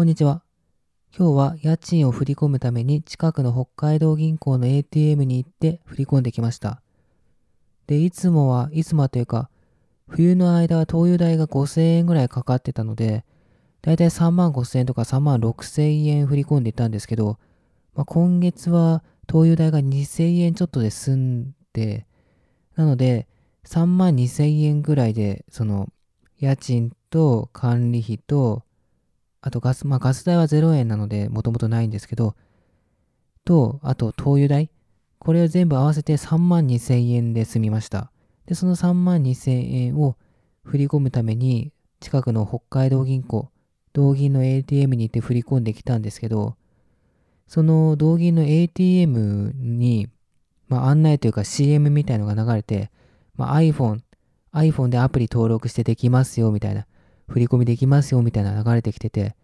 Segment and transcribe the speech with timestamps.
[0.00, 0.42] こんにちは。
[1.14, 6.80] 今日は家賃を振り込むために近くの北海道銀行の ATM に行って振り込んできました。
[7.86, 9.50] で、いつもは、いつもはというか、
[10.08, 13.26] 冬の間は灯油代が5000円ぐらいかかってたので、
[13.82, 17.38] だいたい3万5000円とか3万6000円振り込んでいたんですけど、
[17.94, 22.06] まあ、今月は灯油代が2000円ちょっとで済んで、
[22.74, 23.28] なので、
[23.66, 25.90] 3万2000円ぐらいで、その、
[26.38, 28.64] 家賃と管理費と、
[29.42, 32.34] あとガス、まあガス代は0円なので、もともとないんですけど、
[33.44, 34.70] と、あと灯油代。
[35.18, 38.10] これを全部合わせて3万2 0円で済みました。
[38.46, 40.16] で、その3万2 0円を
[40.62, 43.50] 振り込むために、近くの北海道銀行、
[43.92, 46.56] 道銀の ATM に行って振り込んできたんですけど、
[47.46, 50.08] その道銀の ATM に、
[50.68, 52.90] まあ、案内というか CM みたいのが流れて、
[53.36, 54.00] まあ、iPhone、
[54.52, 56.86] iPhone でアプリ登録してできますよみたいな
[57.28, 59.34] 振り込みできますよみたいな流れてきてて、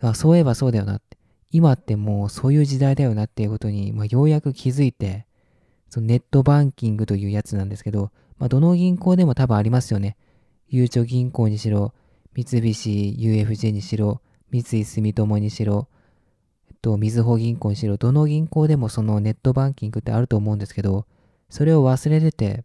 [0.00, 1.18] あ、そういえばそうだよなって。
[1.50, 5.26] 今ってもうそういう時代だよなっていうことに、まあ、ようやく気づいて、
[5.88, 10.16] そのネットバンキングというやつなんですけど、まあ、どの銀行でも多分ありますよね。
[10.68, 11.94] ゆうちょ銀行にしろ、
[12.34, 15.88] 三菱 UFJ にしろ、三井住友にしろ、
[16.70, 21.06] えっと、みずほ銀行にしろ、どの銀行でもそのネットバンキングってあると思うんですけど、
[21.48, 22.64] それを忘れてて、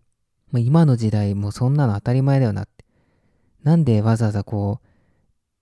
[0.52, 2.86] まあ、今の時代もうそんなの当たり前だよなって。
[3.64, 4.82] なんでわざわざこ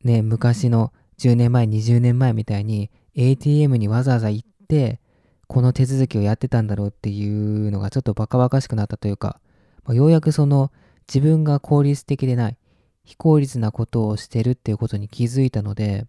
[0.04, 0.92] う、ね、昔の
[1.22, 5.00] 10年前、20年前みたいに ATM にわざわざ行って、
[5.46, 9.40] この手続きをやってたんだろうっていうのがちょっとバカバカしくなったというか、
[9.84, 10.72] まあ、ようやくその
[11.08, 12.58] 自分が効率的でない、
[13.04, 16.08] 非効率なことをしてるっていうことに気づいたので、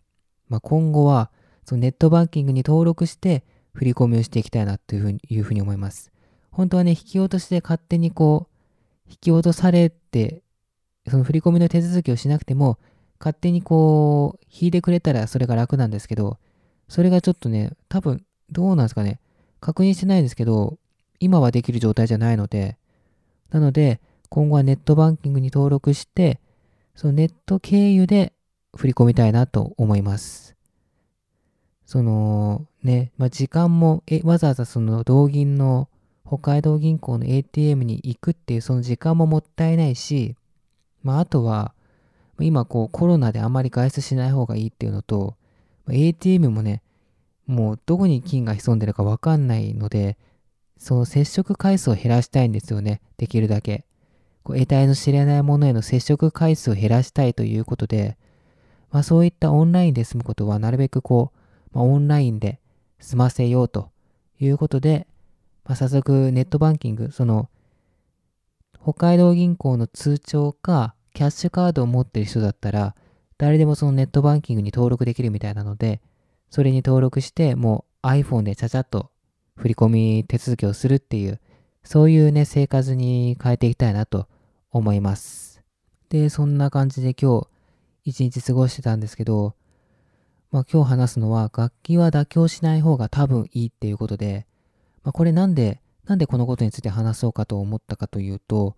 [0.49, 1.31] まあ、今後は
[1.65, 6.11] そのネットバンキングに登録して振り込みをしていきたいなというふうにいうふに思います。
[6.51, 10.43] 本当はね、引き落としで勝手にこう、引き落とされて
[11.09, 12.79] その振り込みの手続きをしなくても、
[13.23, 16.39] 勝手にこう、引いてくれたらそれが楽なんですけど、
[16.89, 19.21] それがちょっとね、多分、どうなんですかね。
[19.61, 20.77] 確認してないんですけど、
[21.21, 22.77] 今はできる状態じゃないので、
[23.51, 26.41] なので、今後はネットバンキングに登録して、
[26.97, 28.33] そのネット経由で
[28.77, 30.57] 振り込みたいなと思います。
[31.87, 35.89] そのね、まあ、時間も、え、わざわざその同銀の
[36.27, 40.35] 北海道銀行の ATM に行くっていうその時間ももったいないし、
[41.03, 41.75] まあ、あとは、
[42.41, 45.37] 今こうコロナであまり外出しない方がいいっていうのと、
[45.91, 46.83] ATM もね、
[47.47, 50.17] もうどこに菌が潜んでるかわかんないので、
[50.79, 53.01] その接触回数を減らしたいんですよね。
[53.17, 53.85] できるだけ。
[54.43, 58.17] こう得体の知れないものへの接触回数を減らしたいということで、
[58.91, 61.33] まあそういったオンラインで済むことはなるべくこ
[61.73, 62.61] う、まあ、オンラインで
[62.99, 63.91] 済ませようと
[64.41, 65.07] いうことで、
[65.65, 67.49] まあ、早速ネットバンキング、その
[68.83, 72.95] 北海道銀行の通帳かキャッシュカードを持ってる人だったら、
[73.39, 76.01] 誰でもそのネットバンキングに登録できるみたいなので、
[76.51, 79.11] それに登録して、もう iPhone でちゃちゃっと
[79.57, 81.41] 振り込み手続きをするっていう、
[81.83, 84.29] そういうね、生活に変えていきたいなと
[84.71, 85.63] 思います。
[86.09, 87.49] で、そんな感じで今日、
[88.05, 89.55] 一日過ごしてたんですけど、
[90.51, 94.47] まあ今日話すのは、楽器は妥協しない方が多分いいっていうことで、
[95.03, 98.77] まあこれなんでなんでこのことについて話そうかと思ったかというと、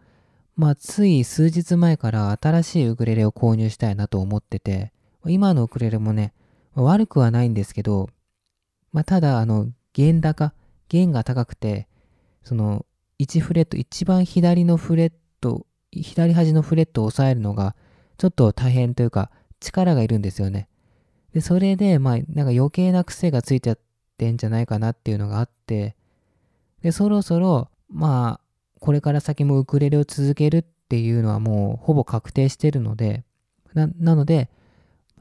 [0.57, 4.93] まあ、つい数日前から新しいウクレレを購入したいなと思ってて、
[5.27, 6.33] 今のウクレレもね、
[6.75, 8.09] 悪くはないんですけど、
[8.93, 10.55] まあ、ただ、あの、弦高、
[10.89, 11.89] 弦が高くて、
[12.45, 12.87] その、
[13.19, 17.75] 1フレット、一番左のフレット、左端のフレットを押さえるのが、
[18.19, 20.69] ちょっと大変というか、力がいるんですよね。
[21.33, 23.79] で、それで、まあ、なんか余計な癖がついちゃっ
[24.19, 25.97] てんじゃないかなっていうのがあって、
[26.83, 28.44] で、そろそろ、まあ、
[28.85, 33.25] これから先もウクレレを続けるっていうのはもうほぼ確定してるので、
[33.73, 34.51] な、なので、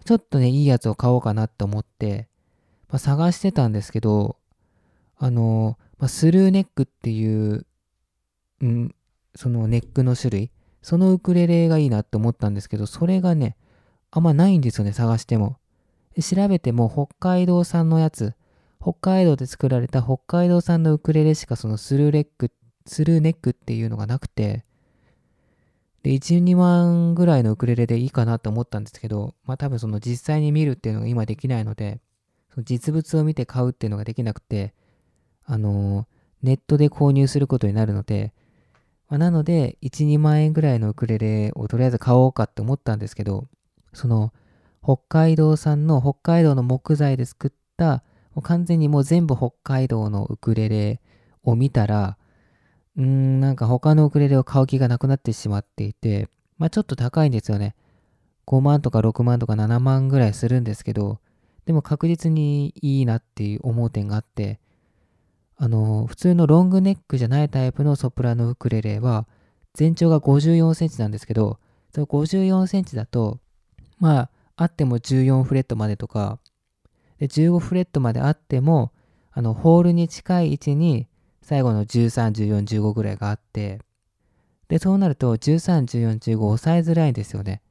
[0.03, 2.27] ちょっとね、いいやつを買おうかなと思って、
[2.89, 4.35] まあ、探してたんですけど、
[5.17, 7.65] あの、まあ、スルーネックっていう、
[8.59, 8.93] うん、
[9.33, 13.55] そのネックの種類、そのウクレレがいいなって思ったんですけど、それがね、
[14.11, 15.57] あんまないんですよね、探しても。
[16.21, 18.33] 調べても北海道産のやつ、
[18.81, 22.62] 北海道で作られた北海道産のウクレレしかそのスルーレック、ス
[23.05, 24.65] ルーネックっていうのがなくて、
[26.03, 32.01] で、1、2万ぐらいのウクレレでいいかなと思ったんですけど、まあ多分その実際に見るっていうのが今できないので、
[32.53, 34.73] その実物を見て買うっていうのができなくて、
[35.45, 36.05] あのー、
[36.43, 38.33] ネットで購入することになるので、
[39.09, 43.47] まあ、なので、1、2万円ぐらいのウクレレをとりあえず買おうかって思ったんですけど、
[43.93, 44.33] その、
[44.83, 48.03] 北海道産の北海道の木材で作った
[48.35, 51.01] もう完全にもう全部北海道のウクレレ
[51.43, 52.17] を見たら、
[52.97, 57.75] うーん、なんか他のウクレレを買う気がなくなってしまっていて、まあちょっと高いんですよね。
[58.45, 61.19] 5万とか6万とか7万ぐらいするんですけど、
[61.65, 64.59] でも確実にいいなっていう思う点があって、
[65.55, 69.27] あの、普通のロングネックじゃないタイプのソプラノウクレレは、
[69.73, 71.59] 全長が54センチなんですけど、
[71.93, 73.39] その54センチだと、
[73.99, 76.39] まあ、あっても14フレットまでとか、
[77.17, 78.91] で15フレットまであっても、
[79.31, 81.07] あの、ホールに近い位置に
[81.43, 83.79] 最後の13、14、15ぐらいがあって、
[84.69, 87.61] で、そうなると13、14、15抑えづらいんですよね。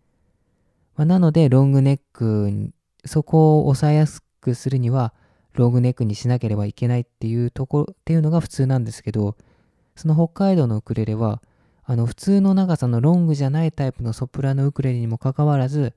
[0.95, 2.71] まあ、なので、ロングネック、
[3.07, 5.15] そこを抑えやすくするには、
[5.55, 9.37] ロングネックにしなければいけないっていうところっていうのが普通なんですけど、
[9.97, 11.43] その北海道のウクレレは、
[11.85, 15.95] あの普通の長さのロングじゃないタイプのソプラノウクレレにもかかわらず、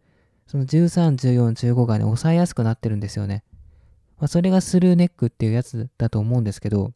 [0.48, 3.44] その13、14、15がね、抑えやすくなってるんですよね。
[4.18, 6.94] まあ、それがスルーネックっていうやつだと思うんですけど、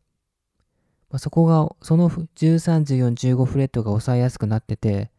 [1.09, 5.11] まあ、そこが、その13、14、15フレットが抑えやすくなってて、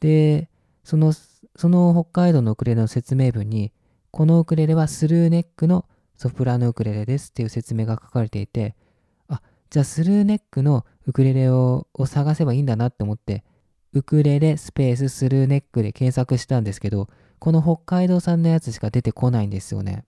[0.00, 0.48] で、
[0.82, 3.72] その、その北海道のウクレレの説明文に、
[4.10, 5.86] このウクレレはスルーネックの
[6.16, 8.74] ソプラノウクレレですっていう説明が書かれていて、
[9.28, 9.40] あ、
[9.70, 13.44] じゃあスルーネックのウクレレを探せばいいんだなって思って、
[13.92, 17.08] ウクレレスペーススルーネックで検索したんですけど、
[17.38, 20.04] この北海道産のやつしか出てこないんですよね。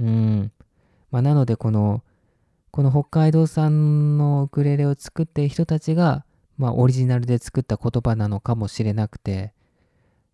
[0.00, 0.52] うん。
[1.10, 2.02] まあ、なのでこの
[2.72, 6.24] この北海道産のウクレレを作っている人たちが、
[6.56, 9.52] まあ、オリジナルで作った言葉なのかもしれなくて、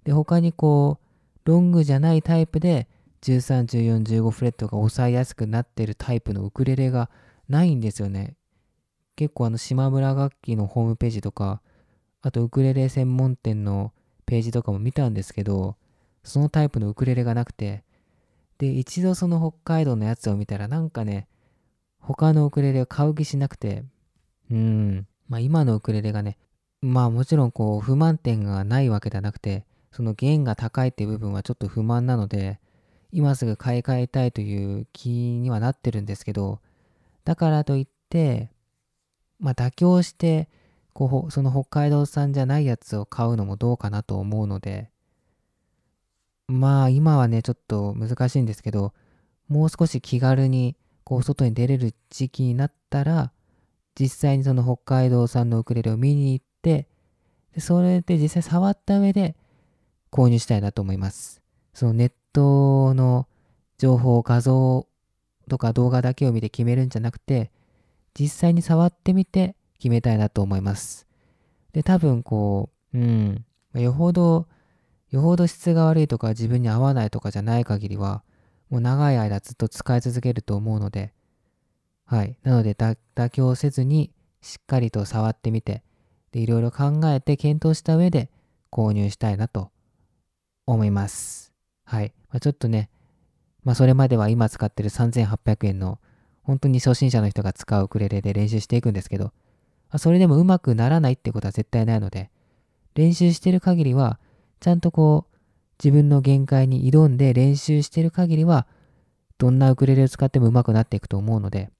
[0.04, 2.86] で、他にこう、ロングじゃないタイプで、
[3.22, 7.10] 13、14、15フレットが抑えやすくなっているタイプのウクレレが
[7.48, 8.36] ないんですよね。
[9.16, 11.60] 結構あの、島村楽器のホームページとか、
[12.22, 13.92] あとウクレレ専門店の
[14.26, 15.74] ページとかも見たんですけど、
[16.22, 17.82] そのタイプのウクレレがなくて、
[18.58, 21.26] で、一度その北海道のやつを見たらなんかね、
[22.00, 23.84] 他のウクレレを買う気しなくて、
[24.50, 26.38] うん、まあ今のウクレレがね、
[26.80, 32.60] まあもちろんこう不満点がないわけではなくて、その弦が高いっていう部分はちょっと不満なので、
[33.10, 36.60] 今すぐ買い替えたいという気にはなってるんですけど、
[37.24, 38.50] だからといって、
[39.40, 40.48] まあ妥協して、
[40.92, 44.90] こう、その北海道産じゃないやつを買うのもどうかなと思うので、
[46.48, 48.94] まあ今はね、ちょっと難しいんですけど、
[49.48, 50.76] もう少し気軽に
[51.08, 53.32] こう外に出れる時期になったら、
[53.98, 56.86] 実際にその北海道産のウクレレを見に行って、
[57.54, 59.34] でそれで実際触った上で
[60.12, 61.40] 購入したいなと思います。
[61.72, 63.26] そのネットの
[63.78, 64.86] 情報、画像
[65.48, 67.50] とか動画だけを見て決めるんじゃなくて、
[68.12, 71.06] 実際に触ってみて決めたいなと思います。
[71.72, 74.46] で、多分こう、うん、よほど、
[75.10, 78.22] よほど質が悪いとか自分に合わないとかじゃない限りは、
[78.70, 81.12] もう長い間ずっと使い続けると思うので、
[82.04, 82.38] はい。
[82.42, 82.96] なので妥
[83.30, 84.10] 協せずに
[84.40, 85.82] しっかりと触ってみて、
[86.32, 88.30] で、いろいろ考えて検討した上で
[88.70, 89.70] 購入したいなと
[90.66, 91.52] 思います。
[91.84, 92.12] はい。
[92.30, 92.90] まあ、ちょっとね、
[93.64, 95.98] まあそれまでは今使ってる3800円の
[96.42, 99.32] 本当に初心者の人が使うウクレレで練習していくんですけど、ま
[99.92, 102.30] あ、それでもうまくならないってことは絶対ないので、
[102.94, 104.18] 練習してる限りは、
[104.60, 105.37] ちゃんとこう、
[105.82, 108.66] 自分の限界に挑んで練習してる限りは、
[109.38, 111.70] どんなウクレレを使っても上手くなっていくと思うので、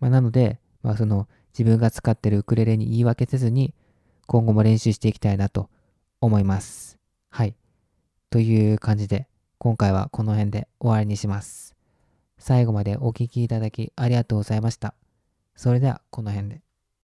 [0.00, 3.74] まあ、なので、まあ、その自分が使ってるウクレレに言い訳せずに、
[4.26, 5.68] 今後も練習していきたいなと
[6.20, 6.98] 思います。
[7.30, 7.54] はい。
[8.30, 9.28] という感じで、
[9.58, 11.76] 今回はこの辺で終わりにします。
[12.38, 14.94] 最後までお聴きいただきありがとうございました。
[15.54, 16.69] それではこの辺で。